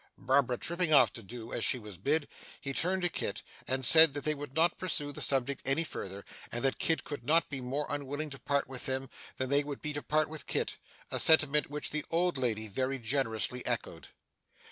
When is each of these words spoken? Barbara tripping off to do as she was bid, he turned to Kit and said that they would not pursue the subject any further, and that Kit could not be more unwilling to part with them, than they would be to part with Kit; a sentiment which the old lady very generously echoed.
Barbara 0.17 0.57
tripping 0.57 0.91
off 0.91 1.13
to 1.13 1.21
do 1.21 1.53
as 1.53 1.63
she 1.63 1.77
was 1.77 1.99
bid, 1.99 2.27
he 2.59 2.73
turned 2.73 3.03
to 3.03 3.09
Kit 3.09 3.43
and 3.67 3.85
said 3.85 4.13
that 4.15 4.23
they 4.23 4.33
would 4.33 4.55
not 4.55 4.79
pursue 4.79 5.11
the 5.11 5.21
subject 5.21 5.61
any 5.63 5.83
further, 5.83 6.25
and 6.51 6.65
that 6.65 6.79
Kit 6.79 7.03
could 7.03 7.23
not 7.23 7.49
be 7.49 7.61
more 7.61 7.85
unwilling 7.87 8.31
to 8.31 8.39
part 8.39 8.67
with 8.67 8.87
them, 8.87 9.11
than 9.37 9.51
they 9.51 9.63
would 9.63 9.79
be 9.79 9.93
to 9.93 10.01
part 10.01 10.27
with 10.27 10.47
Kit; 10.47 10.77
a 11.11 11.19
sentiment 11.19 11.69
which 11.69 11.91
the 11.91 12.03
old 12.09 12.39
lady 12.39 12.67
very 12.67 12.97
generously 12.97 13.63
echoed. 13.63 14.07